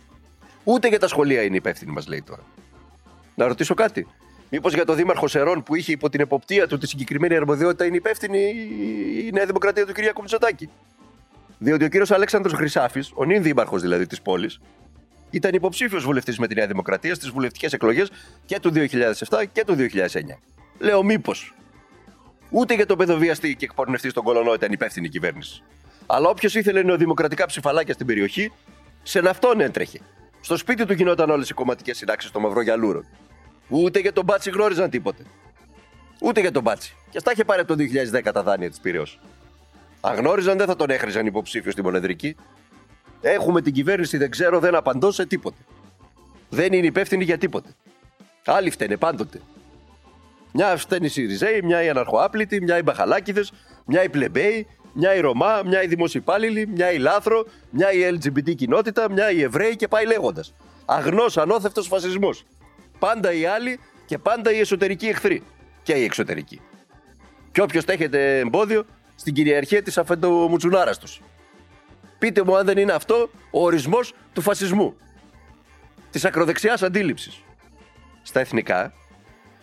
Ούτε 0.63 0.87
για 0.87 0.99
τα 0.99 1.07
σχολεία 1.07 1.41
είναι 1.41 1.55
υπεύθυνη, 1.55 1.91
μας 1.91 2.07
λέει 2.07 2.21
τώρα. 2.21 2.43
Να 3.35 3.47
ρωτήσω 3.47 3.73
κάτι. 3.73 4.07
Μήπως 4.49 4.73
για 4.73 4.85
τον 4.85 4.95
Δήμαρχο 4.95 5.27
Σερών 5.27 5.63
που 5.63 5.75
είχε 5.75 5.91
υπό 5.91 6.09
την 6.09 6.19
εποπτεία 6.19 6.67
του 6.67 6.77
τη 6.77 6.87
συγκεκριμένη 6.87 7.35
αρμοδιότητα 7.35 7.85
είναι 7.85 7.95
υπεύθυνη 7.95 8.39
η 9.25 9.31
Νέα 9.31 9.45
Δημοκρατία 9.45 9.85
του 9.85 9.93
Κυριάκου 9.93 10.21
Μητσοτάκη. 10.21 10.69
Διότι 11.57 11.83
ο 11.83 11.87
κύριος 11.87 12.11
Αλέξανδρος 12.11 12.53
Χρυσάφης, 12.53 13.11
ο 13.13 13.25
νυν 13.25 13.43
δήμαρχος 13.43 13.81
δηλαδή 13.81 14.07
της 14.07 14.21
πόλης, 14.21 14.59
ήταν 15.29 15.53
υποψήφιος 15.53 16.03
βουλευτής 16.03 16.39
με 16.39 16.47
τη 16.47 16.55
Νέα 16.55 16.67
Δημοκρατία 16.67 17.15
στις 17.15 17.29
βουλευτικές 17.29 17.73
εκλογές 17.73 18.11
και 18.45 18.59
του 18.59 18.71
2007 18.71 19.43
και 19.51 19.63
του 19.65 19.75
2009. 19.75 20.39
Λέω 20.79 21.03
μήπως. 21.03 21.53
Ούτε 22.49 22.73
για 22.73 22.85
τον 22.85 22.97
παιδοβιαστή 22.97 23.55
και 23.55 23.65
εκπορνευτή 23.65 24.09
στον 24.09 24.23
Κολονό 24.23 24.53
ήταν 24.53 24.71
υπεύθυνη 24.71 25.05
η 25.05 25.09
κυβέρνηση. 25.09 25.63
Αλλά 26.05 26.29
όποιος 26.29 26.55
ήθελε 26.55 26.83
νεοδημοκρατικά 26.83 27.45
ψηφαλάκια 27.45 27.93
στην 27.93 28.05
περιοχή, 28.05 28.51
σε 29.03 29.29
αυτόν 29.29 29.59
έτρεχε. 29.59 29.99
Στο 30.41 30.57
σπίτι 30.57 30.85
του 30.85 30.93
γινόταν 30.93 31.29
όλες 31.29 31.49
οι 31.49 31.53
κομματικές 31.53 31.97
συντάξεις 31.97 32.29
στο 32.29 32.39
Μαυρό 32.39 32.61
Γιαλούρο. 32.61 33.03
Ούτε 33.69 33.99
για 33.99 34.13
τον 34.13 34.23
Μπάτσι 34.23 34.49
γνώριζαν 34.49 34.89
τίποτε. 34.89 35.23
Ούτε 36.21 36.39
για 36.41 36.51
τον 36.51 36.61
Μπάτσι. 36.61 36.95
Και 37.09 37.19
στα 37.19 37.31
είχε 37.31 37.43
πάρει 37.43 37.61
από 37.61 37.75
το 37.75 37.83
2010 38.13 38.31
τα 38.33 38.43
δάνεια 38.43 38.69
της 38.69 38.79
Πυραιό. 38.79 39.05
Αν 40.01 40.15
γνώριζαν, 40.15 40.57
δεν 40.57 40.67
θα 40.67 40.75
τον 40.75 40.89
έχριζαν 40.89 41.25
υποψήφιος 41.25 41.73
στην 41.73 41.85
Μονεδρική. 41.85 42.35
Έχουμε 43.21 43.61
την 43.61 43.73
κυβέρνηση, 43.73 44.17
δεν 44.17 44.29
ξέρω, 44.29 44.59
δεν 44.59 44.75
απαντώ 44.75 45.11
σε 45.11 45.25
τίποτε. 45.25 45.57
Δεν 46.49 46.73
είναι 46.73 46.85
υπεύθυνη 46.85 47.23
για 47.23 47.37
τίποτε. 47.37 47.69
Άλλοι 48.45 48.69
φταίνε 48.69 48.97
πάντοτε. 48.97 49.41
Μια 50.53 50.77
φταίνει 50.77 51.05
οι 51.05 51.09
Σιριζέοι, 51.09 51.61
μια 51.63 51.83
οι 51.83 51.89
Αναρχοάπλητοι, 51.89 52.61
μια 52.61 52.77
οι 52.77 52.81
Μπαχαλάκιδε, 52.81 53.45
μια 53.85 54.03
οι 54.03 54.09
Πλεμπέοι, 54.09 54.67
μια 54.95 55.15
η 55.15 55.19
Ρωμά, 55.19 55.61
μια 55.65 55.83
η 55.83 55.87
Δημοσιοπάλληλοι, 55.87 56.67
μια 56.67 56.91
η 56.91 56.97
Λάθρο, 56.97 57.45
μια 57.69 57.91
η 57.91 58.17
LGBT 58.17 58.55
κοινότητα, 58.55 59.11
μια 59.11 59.31
οι 59.31 59.41
Εβραίοι 59.41 59.75
και 59.75 59.87
πάει 59.87 60.05
λέγοντας. 60.05 60.53
Αγνός, 60.85 61.37
ανώθευτος 61.37 61.87
φασισμός. 61.87 62.45
Πάντα 62.99 63.33
οι 63.33 63.45
άλλοι 63.45 63.79
και 64.05 64.17
πάντα 64.17 64.51
οι 64.51 64.59
εσωτερικοί 64.59 65.07
εχθροί. 65.07 65.43
Και 65.83 65.93
οι 65.93 66.03
εξωτερικοί. 66.03 66.61
Και 67.51 67.61
όποιος 67.61 67.85
τέχεται 67.85 68.39
εμπόδιο 68.39 68.85
στην 69.15 69.33
κυριαρχία 69.33 69.81
της 69.81 69.97
αφεντομουτσουνάρα 69.97 70.93
του. 70.93 71.07
Πείτε 72.19 72.43
μου 72.43 72.57
αν 72.57 72.65
δεν 72.65 72.77
είναι 72.77 72.91
αυτό 72.91 73.29
ο 73.51 73.63
ορισμός 73.63 74.13
του 74.33 74.41
φασισμού. 74.41 74.95
Της 76.11 76.25
ακροδεξιάς 76.25 76.83
αντίληψης. 76.83 77.41
Στα 78.21 78.39
εθνικά, 78.39 78.93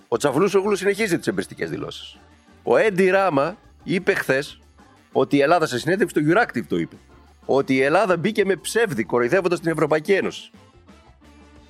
ο 0.08 0.16
Τσαβλούσογλου 0.16 0.76
συνεχίζει 0.76 1.18
τις 1.18 1.26
εμπριστικές 1.26 1.70
δηλώσεις. 1.70 2.18
Ο 2.62 2.76
Έντι 2.76 3.10
Ράμα 3.10 3.56
είπε 3.82 4.14
χθες 4.14 4.61
ότι 5.12 5.36
η 5.36 5.40
Ελλάδα 5.40 5.66
σε 5.66 5.78
συνέντευξη 5.78 6.14
του 6.14 6.32
Euractiv 6.32 6.62
το 6.68 6.78
είπε. 6.78 6.96
Ότι 7.46 7.74
η 7.74 7.82
Ελλάδα 7.82 8.16
μπήκε 8.16 8.44
με 8.44 8.56
ψεύδι 8.56 9.04
κοροϊδεύοντας 9.04 9.60
την 9.60 9.70
Ευρωπαϊκή 9.70 10.12
Ένωση. 10.12 10.50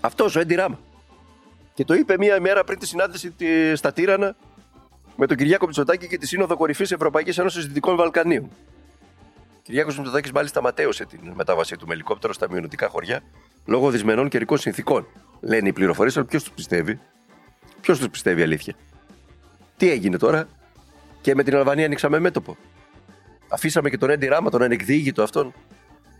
Αυτός 0.00 0.36
ο 0.36 0.40
Έντι 0.40 0.54
Ράμα. 0.54 0.78
Και 1.74 1.84
το 1.84 1.94
είπε 1.94 2.16
μία 2.18 2.40
μέρα 2.40 2.64
πριν 2.64 2.78
τη 2.78 2.86
συνάντηση 2.86 3.34
στα 3.74 3.92
Τύρανα 3.92 4.36
με 5.16 5.26
τον 5.26 5.36
Κυριάκο 5.36 5.66
Μητσοτάκη 5.66 6.06
και 6.06 6.18
τη 6.18 6.26
Σύνοδο 6.26 6.56
Κορυφής 6.56 6.92
Ευρωπαϊκής 6.92 7.38
Ένωσης 7.38 7.66
Δυτικών 7.66 7.96
Βαλκανίων. 7.96 8.50
Κυριάκος 9.62 9.96
Μητσοτάκης 9.96 10.32
μάλιστα 10.32 10.62
ματέωσε 10.62 11.04
την 11.04 11.32
μετάβασή 11.34 11.76
του 11.76 11.86
με 11.86 11.94
ελικόπτερο 11.94 12.32
στα 12.32 12.50
μειονοτικά 12.50 12.88
χωριά 12.88 13.22
λόγω 13.64 13.90
δυσμενών 13.90 14.28
καιρικών 14.28 14.58
συνθήκων. 14.58 15.06
Λένε 15.40 15.68
οι 15.68 15.72
πληροφορίες, 15.72 16.16
αλλά 16.16 16.26
ποιος 16.26 16.42
τους 16.42 16.52
πιστεύει; 16.52 17.00
Ποιος 17.80 17.98
τους 17.98 18.08
πιστεύει 18.08 18.42
αλήθεια; 18.42 18.74
Τι 19.76 19.90
έγινε 19.90 20.16
τώρα, 20.16 20.48
και 21.20 21.34
με 21.34 21.42
την 21.42 21.56
Αλβανία 21.56 21.84
ανοίξαμε 21.84 22.18
μέτωπο. 22.18 22.56
Αφήσαμε 23.52 23.90
και 23.90 23.98
τον 23.98 24.10
Έντι 24.10 24.26
Ράμα, 24.26 24.50
τον 24.50 24.62
ανεκδίγητο 24.62 25.22
αυτόν, 25.22 25.54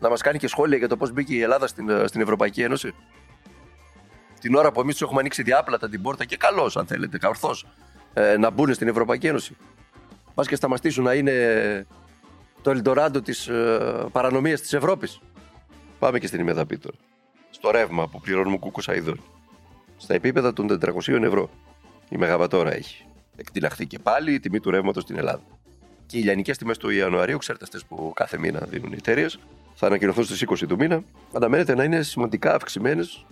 να 0.00 0.08
μας 0.08 0.20
κάνει 0.20 0.38
και 0.38 0.48
σχόλια 0.48 0.76
για 0.76 0.88
το 0.88 0.96
πώς 0.96 1.12
μπήκε 1.12 1.34
η 1.34 1.40
Ελλάδα 1.40 1.66
στην, 1.66 2.08
στην 2.08 2.20
Ευρωπαϊκή 2.20 2.62
Ένωση. 2.62 2.94
Την 4.40 4.54
ώρα 4.54 4.72
που 4.72 4.80
εμείς 4.80 4.92
τους 4.92 5.02
έχουμε 5.02 5.20
ανοίξει 5.20 5.42
διάπλατα 5.42 5.88
την 5.88 6.02
πόρτα 6.02 6.24
και 6.24 6.36
καλώς, 6.36 6.76
αν 6.76 6.86
θέλετε, 6.86 7.26
ορθώ, 7.26 7.50
ε, 8.12 8.36
να 8.36 8.50
μπουν 8.50 8.74
στην 8.74 8.88
Ευρωπαϊκή 8.88 9.26
Ένωση. 9.26 9.56
Πας 10.34 10.48
και 10.48 10.56
σταματήσουν 10.56 11.04
να 11.04 11.14
είναι 11.14 11.86
το 12.62 12.70
Ελντοράντο 12.70 13.22
της 13.22 13.48
ε, 13.48 14.06
παρανομίας 14.12 14.60
της 14.60 14.72
Ευρώπης. 14.72 15.20
Πάμε 15.98 16.18
και 16.18 16.26
στην 16.26 16.40
ημεδαπή 16.40 16.78
τώρα. 16.78 16.96
Στο 17.50 17.70
ρεύμα 17.70 18.08
που 18.08 18.20
πληρώνουμε 18.20 18.58
κούκο 18.58 18.80
αειδών. 18.86 19.20
Στα 19.96 20.14
επίπεδα 20.14 20.52
των 20.52 20.78
400 20.84 21.22
ευρώ. 21.22 21.50
Η 22.08 22.16
Μεγαβατόρα 22.16 22.74
έχει. 22.74 23.04
Εκτιναχθεί 23.36 23.86
και 23.86 23.98
πάλι 23.98 24.32
η 24.34 24.40
τιμή 24.40 24.60
του 24.60 24.70
ρεύματος 24.70 25.02
στην 25.02 25.16
Ελλάδα. 25.16 25.42
Και 26.06 26.18
οι 26.18 26.22
λιανικές 26.22 26.58
τιμές 26.58 26.78
του 26.78 26.90
Ιανουαρίου, 26.90 27.38
ξέρετε 27.38 27.64
αυτές 27.64 27.84
που 27.84 28.12
κάθε 28.14 28.38
μήνα 28.38 28.66
δίνουν 28.68 28.92
οι 28.92 28.96
εταιρείες, 28.98 29.38
θα 29.74 29.86
ανακοινωθούν 29.86 30.24
στις 30.24 30.42
20 30.42 30.66
του 30.66 30.76
μήνα. 30.76 31.02
Αναμένεται 31.32 31.74
να 31.74 31.84
είναι 31.84 32.02
σημαντικά 32.02 32.54
αυξημένες 32.54 33.26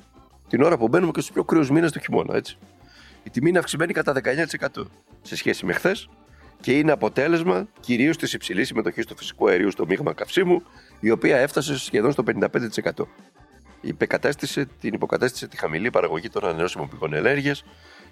την 0.48 0.62
ώρα 0.62 0.78
που 0.78 0.88
μπαίνουμε 0.88 1.12
και 1.12 1.20
στους 1.20 1.32
πιο 1.32 1.44
κρύους 1.44 1.70
μήνες 1.70 1.92
του 1.92 1.98
χειμώνα. 1.98 2.36
Έτσι. 2.36 2.58
Η 3.22 3.30
τιμή 3.30 3.48
είναι 3.48 3.58
αυξημένη 3.58 3.92
κατά 3.92 4.12
19% 4.12 4.86
σε 5.22 5.36
σχέση 5.36 5.66
με 5.66 5.72
χθες 5.72 6.08
και 6.60 6.78
είναι 6.78 6.92
αποτέλεσμα 6.92 7.68
κυρίως 7.80 8.16
της 8.16 8.32
υψηλής 8.32 8.66
συμμετοχής 8.66 9.06
του 9.06 9.16
φυσικού 9.16 9.48
αερίου 9.48 9.70
στο 9.70 9.86
μείγμα 9.86 10.12
καυσίμου, 10.12 10.62
η 11.00 11.10
οποία 11.10 11.36
έφτασε 11.36 11.78
σχεδόν 11.78 12.12
στο 12.12 12.22
55%. 12.22 13.06
Υπεκατέστησε, 13.80 14.66
την 14.80 14.94
υποκατέστησε 14.94 15.48
τη 15.48 15.56
χαμηλή 15.56 15.90
παραγωγή 15.90 16.28
των 16.28 16.44
ανανεώσιμων 16.44 16.88
πηγών 16.88 17.14
ενέργειας, 17.14 17.64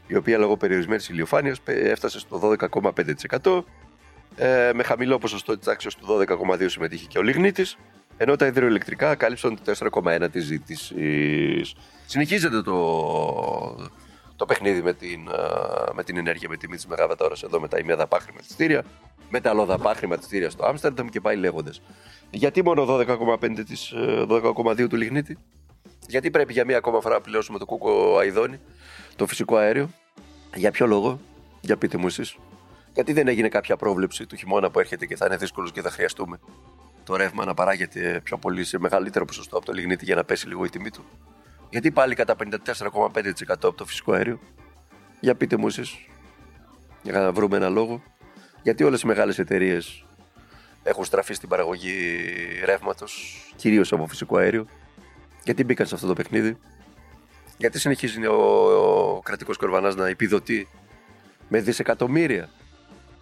η 0.07 0.17
οποία 0.17 0.39
λόγω 0.39 0.57
περιορισμένης 0.57 1.09
ηλιοφάνειας 1.09 1.59
έφτασε 1.65 2.19
στο 2.19 2.39
12,5%. 2.39 3.65
Ε, 4.39 4.71
με 4.75 4.83
χαμηλό 4.83 5.19
ποσοστό 5.19 5.57
της 5.57 5.67
τάξη 5.67 5.89
του 5.89 6.25
12,2 6.51 6.65
συμμετείχε 6.67 7.07
και 7.07 7.19
ο 7.19 7.23
λιγνίτης, 7.23 7.77
ενώ 8.17 8.37
τα 8.37 8.47
υδροελεκτρικά 8.47 9.15
κάλυψαν 9.15 9.59
το 9.65 9.73
4,1 10.03 10.29
της 10.33 10.45
ζήτησης. 10.45 11.75
Συνεχίζεται 12.07 12.63
το, 12.63 12.77
το 14.37 14.47
παιχνίδι 14.47 14.83
με 14.83 14.93
την, 14.93 15.29
με 15.95 16.05
την 16.05 16.17
ενέργεια 16.17 16.49
με 16.49 16.57
τιμή 16.57 16.77
της 16.77 16.87
Μεγαβατόρα 16.87 17.35
εδώ 17.45 17.61
με 17.61 17.69
τα 17.69 17.79
ημεδαπά 17.79 18.21
χρηματιστήρια, 18.21 18.85
με 19.31 19.41
τα 19.41 19.51
αλλοδαπά 19.51 19.95
χρηματιστήρια 19.95 20.51
στο 20.51 20.67
Άμστερνταμ 20.67 21.09
και 21.09 21.21
πάει 21.21 21.37
λέγοντας. 21.37 21.81
Γιατί 22.31 22.63
μόνο 22.65 22.87
12,5 22.89 23.65
της, 23.67 23.93
12,2 24.29 24.89
του 24.89 24.97
λιγνίτη, 24.97 25.39
γιατί 26.09 26.31
πρέπει 26.31 26.53
για 26.53 26.65
μία 26.65 26.77
ακόμα 26.77 27.01
φορά 27.01 27.15
να 27.15 27.21
πληρώσουμε 27.21 27.59
το 27.59 27.65
κούκο 27.65 28.19
αειδόνι, 28.19 28.61
το 29.17 29.27
φυσικό 29.27 29.57
αέριο, 29.57 29.91
για 30.55 30.71
ποιο 30.71 30.87
λόγο, 30.87 31.21
για 31.61 31.77
πείτε 31.77 31.97
μου 31.97 32.07
εσείς. 32.07 32.37
Γιατί 32.95 33.13
δεν 33.13 33.29
έγινε 33.29 33.49
κάποια 33.49 33.77
πρόβλεψη 33.77 34.27
του 34.27 34.37
χειμώνα 34.37 34.71
που 34.71 34.79
έρχεται 34.79 35.07
και 35.07 35.17
θα 35.17 35.27
είναι 35.27 35.37
δύσκολος 35.37 35.73
και 35.73 35.83
θα 35.83 35.91
χρειαστούμε 35.91 36.39
το 37.09 37.17
ρεύμα 37.17 37.45
να 37.45 37.55
παράγεται 37.55 38.21
πιο 38.25 38.39
πολύ 38.39 38.65
σε 38.65 38.79
μεγαλύτερο 38.79 39.25
ποσοστό 39.25 39.57
από 39.57 39.67
το 39.67 39.73
λιγνίτη 39.73 40.05
για 40.05 40.15
να 40.15 40.25
πέσει 40.25 40.49
λίγο 40.49 40.65
η 40.65 40.69
τιμή 40.69 40.91
του. 40.91 41.05
Γιατί 41.71 41.91
πάλι 41.91 42.15
κατά 42.15 42.37
54,5% 42.65 43.33
από 43.49 43.73
το 43.73 43.85
φυσικό 43.85 44.13
αέριο. 44.13 44.41
Για 45.21 45.35
πείτε 45.35 45.57
μου 45.57 45.67
εσείς, 45.67 45.97
για 47.03 47.13
να 47.13 47.33
βρούμε 47.33 47.57
ένα 47.57 47.69
λόγο. 47.69 48.03
Γιατί 48.63 48.85
όλες 48.85 49.01
οι 49.01 49.07
μεγάλες 49.07 49.39
εταιρείες 49.39 50.07
έχουν 50.83 51.05
στραφεί 51.05 51.35
στην 51.35 51.49
παραγωγή 51.49 51.95
ρεύματος, 52.65 53.43
κυρίως 53.57 53.93
από 53.93 54.07
φυσικό 54.07 54.37
αέριο. 54.37 54.67
Γιατί 55.45 55.65
μπήκαν 55.65 55.87
σε 55.87 55.95
αυτό 55.95 56.07
το 56.07 56.13
παιχνίδι. 56.13 56.59
Γιατί 57.57 57.79
συνεχίζει 57.79 58.27
ο, 58.27 58.35
ο 58.35 59.21
κρατικός 59.21 59.57
κορβανάς 59.57 59.95
να 59.95 60.09
επιδοτεί 60.09 60.69
με 61.49 61.61
δισεκατομμύρια 61.61 62.49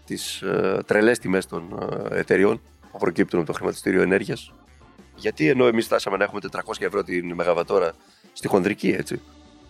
τις 0.07 0.43
ε, 0.43 0.83
τρελές 0.87 1.19
τιμές 1.19 1.47
των 1.47 1.89
ε, 2.11 2.19
εταιριών 2.19 2.61
που 2.93 2.99
προκύπτουν 2.99 3.39
από 3.39 3.49
το 3.49 3.55
χρηματιστήριο 3.55 4.03
ενέργειας. 4.03 4.53
Γιατί 5.17 5.49
ενώ 5.49 5.67
εμείς 5.67 5.85
φτάσαμε 5.85 6.17
να 6.17 6.25
έχουμε 6.25 6.41
400 6.53 6.61
ευρώ 6.79 7.05
την 7.05 7.35
μεγαβατόρα 7.35 7.93
στη 8.33 8.49
χονδρική, 8.49 8.89
έτσι. 8.89 9.21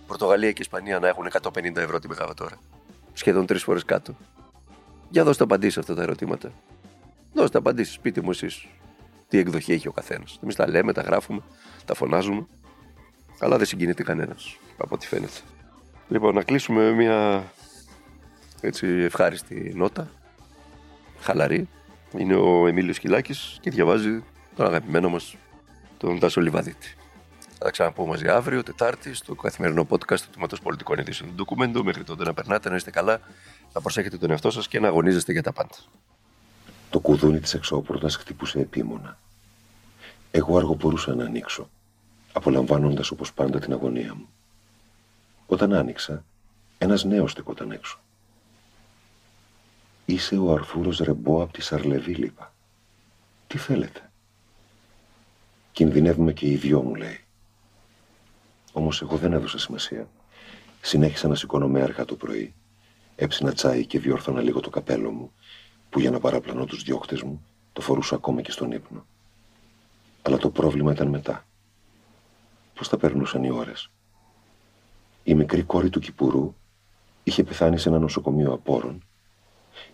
Πορτογαλία 0.06 0.52
και 0.52 0.62
Ισπανία 0.62 0.98
να 0.98 1.08
έχουν 1.08 1.28
150 1.42 1.76
ευρώ 1.76 1.98
τη 1.98 2.08
μεγαβατόρα. 2.08 2.58
Σχεδόν 3.12 3.46
τρεις 3.46 3.62
φορές 3.62 3.84
κάτω. 3.84 4.16
Για 5.08 5.24
δώστε 5.24 5.44
απαντήσεις 5.44 5.74
σε 5.74 5.80
αυτά 5.80 5.94
τα 5.94 6.02
ερωτήματα. 6.02 6.52
Δώστε 7.32 7.58
απαντήσεις, 7.58 7.98
πείτε 7.98 8.20
μου 8.20 8.30
εσείς 8.30 8.66
τι 9.28 9.38
εκδοχή 9.38 9.72
έχει 9.72 9.88
ο 9.88 9.92
καθένας. 9.92 10.38
Εμείς 10.42 10.54
τα 10.54 10.68
λέμε, 10.68 10.92
τα 10.92 11.02
γράφουμε, 11.02 11.40
τα 11.84 11.94
φωνάζουμε. 11.94 12.46
Αλλά 13.40 13.56
δεν 13.56 13.66
συγκινείται 13.66 14.02
κανένας, 14.02 14.56
από 14.76 14.94
ό,τι 14.94 15.06
φαίνεται. 15.06 15.40
Λοιπόν, 16.08 16.34
να 16.34 16.42
κλείσουμε 16.42 16.82
με 16.82 16.90
μια 16.90 17.44
έτσι 18.60 18.86
ευχάριστη 18.86 19.72
νότα. 19.74 20.10
Χαλαρή. 21.26 21.68
Είναι 22.18 22.34
ο 22.34 22.66
Εμίλιος 22.66 22.98
Κυλάκης 22.98 23.58
και 23.60 23.70
διαβάζει 23.70 24.24
τον 24.56 24.66
αγαπημένο 24.66 25.08
μας, 25.08 25.36
τον 25.98 26.18
Τάσο 26.18 26.40
Λιβαδίτη. 26.40 26.96
Θα 27.58 27.64
τα 27.64 27.70
ξαναπώ 27.70 28.06
μαζί 28.06 28.28
αύριο, 28.28 28.62
Τετάρτη, 28.62 29.14
στο 29.14 29.34
καθημερινό 29.34 29.86
podcast 29.90 30.20
του 30.20 30.30
Τμήματος 30.30 30.60
Πολιτικών 30.60 30.98
Ειδήσεων 30.98 31.28
του 31.28 31.34
Ντοκουμέντου. 31.34 31.84
Μέχρι 31.84 32.04
τότε 32.04 32.24
να 32.24 32.34
περνάτε, 32.34 32.68
να 32.68 32.76
είστε 32.76 32.90
καλά, 32.90 33.20
να 33.72 33.80
προσέχετε 33.80 34.16
τον 34.16 34.30
εαυτό 34.30 34.50
σας 34.50 34.68
και 34.68 34.80
να 34.80 34.88
αγωνίζεστε 34.88 35.32
για 35.32 35.42
τα 35.42 35.52
πάντα. 35.52 35.74
Το 36.90 37.00
κουδούνι 37.00 37.40
της 37.40 37.54
εξώπορτας 37.54 38.16
χτυπούσε 38.16 38.58
επίμονα. 38.58 39.18
Εγώ 40.30 40.56
αργοπορούσα 40.56 41.14
να 41.14 41.24
ανοίξω, 41.24 41.70
απολαμβάνοντας 42.32 43.10
όπως 43.10 43.32
πάντα 43.32 43.58
την 43.58 43.72
αγωνία 43.72 44.14
μου. 44.14 44.28
Όταν 45.46 45.72
άνοιξα, 45.72 46.24
ένας 46.78 47.04
νέος 47.04 47.30
στεκόταν 47.30 47.70
έξω. 47.70 48.00
Είσαι 50.08 50.36
ο 50.36 50.52
Αρθούρος 50.52 50.98
Ρεμπό 50.98 51.42
από 51.42 51.52
τη 51.52 51.62
Σαρλεβή, 51.62 52.12
είπα. 52.12 52.54
Τι 53.46 53.58
θέλετε; 53.58 54.10
Κινδυνεύουμε 55.72 56.32
και 56.32 56.46
οι 56.46 56.56
δυο 56.56 56.82
μου, 56.82 56.94
λέει. 56.94 57.24
Όμως 58.72 59.02
εγώ 59.02 59.16
δεν 59.16 59.32
έδωσα 59.32 59.58
σημασία. 59.58 60.08
Συνέχισα 60.80 61.28
να 61.28 61.34
σηκώνομαι 61.34 61.82
αργά 61.82 62.04
το 62.04 62.16
πρωί. 62.16 62.54
Έψινα 63.16 63.52
τσάι 63.52 63.86
και 63.86 63.98
διόρθωνα 63.98 64.40
λίγο 64.40 64.60
το 64.60 64.70
καπέλο 64.70 65.10
μου, 65.10 65.32
που 65.90 66.00
για 66.00 66.10
να 66.10 66.20
παραπλανώ 66.20 66.64
τους 66.64 66.82
διώκτες 66.82 67.22
μου 67.22 67.44
το 67.72 67.80
φορούσα 67.80 68.14
ακόμα 68.14 68.42
και 68.42 68.50
στον 68.50 68.72
ύπνο. 68.72 69.06
Αλλά 70.22 70.36
το 70.38 70.50
πρόβλημα 70.50 70.92
ήταν 70.92 71.08
μετά. 71.08 71.46
Πώς 72.74 72.88
θα 72.88 72.96
περνούσαν 72.96 73.44
οι 73.44 73.50
ώρες; 73.50 73.90
Η 75.22 75.34
μικρή 75.34 75.62
κόρη 75.62 75.90
του 75.90 76.00
Κυπουρού 76.00 76.54
είχε 77.22 77.44
πεθάνει 77.44 77.78
σε 77.78 77.88
ένα 77.88 77.98
νοσοκομείο 77.98 78.52
απόρων. 78.52 79.04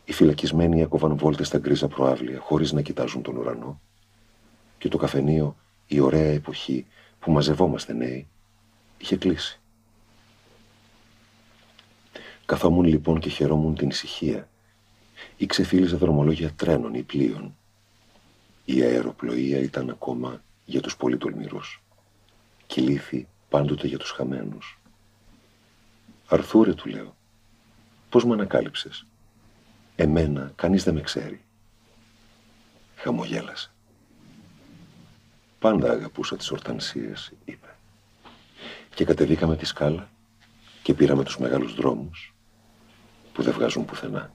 Οι 0.04 0.12
φυλακισμένοι 0.12 0.80
έκοβαν 0.80 1.16
βόλτες 1.16 1.46
στα 1.46 1.58
γκρίζα 1.58 1.88
προάβλια 1.88 2.38
χωρίς 2.38 2.72
να 2.72 2.80
κοιτάζουν 2.80 3.22
τον 3.22 3.36
ουρανό. 3.36 3.80
Και 4.78 4.88
το 4.88 4.96
καφενείο, 4.96 5.56
η 5.86 6.00
ωραία 6.00 6.32
εποχή 6.32 6.86
που 7.20 7.32
μαζευόμαστε 7.32 7.92
νέοι, 7.92 8.26
είχε 8.98 9.16
κλείσει. 9.16 9.60
Καθόμουν 12.46 12.84
λοιπόν 12.84 13.20
και 13.20 13.28
χαιρόμουν 13.28 13.74
την 13.74 13.88
ησυχία 13.88 14.48
ή 15.36 15.46
ξεφύλιζα 15.46 15.96
δρομολόγια 15.96 16.52
τρένων 16.52 16.94
ή 16.94 17.02
πλοίων. 17.02 17.56
Η 18.64 18.82
αεροπλοεία 18.82 19.58
ήταν 19.58 19.90
ακόμα 19.90 20.42
για 20.64 20.80
τους 20.80 20.96
πολύ 20.96 21.16
τολμηρούς. 21.16 21.82
Κυλήθη 22.66 23.28
πάντοτε 23.48 23.86
για 23.86 23.98
τους 23.98 24.10
χαμένους. 24.10 24.80
Αρθούρε 26.26 26.74
του 26.74 26.88
λέω, 26.88 27.16
πώς 28.08 28.24
με 28.24 28.32
ανακάλυψες; 28.32 29.06
Εμένα 29.96 30.52
κανείς 30.56 30.84
δεν 30.84 30.94
με 30.94 31.00
ξέρει. 31.00 31.44
Χαμογέλασε. 32.96 33.72
Πάντα 35.58 35.90
αγαπούσα 35.90 36.36
τις 36.36 36.50
ορτανσίες, 36.50 37.32
είπε. 37.44 37.76
Και 38.94 39.04
κατεβήκαμε 39.04 39.56
τη 39.56 39.64
σκάλα 39.64 40.08
και 40.82 40.94
πήραμε 40.94 41.24
τους 41.24 41.38
μεγάλους 41.38 41.74
δρόμους 41.74 42.34
που 43.32 43.42
δεν 43.42 43.52
βγάζουν 43.52 43.84
πουθενά. 43.84 44.32